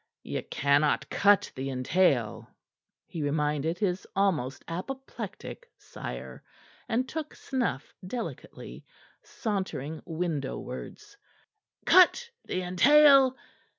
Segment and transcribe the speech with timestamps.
[0.23, 2.49] "Ye cannot cut the entail,"
[3.05, 6.41] he reminded his almost apoplectic sire,
[6.89, 8.83] and took snuff delicately,
[9.21, 11.17] sauntering windowwards.
[11.85, 13.37] "Cut the entail?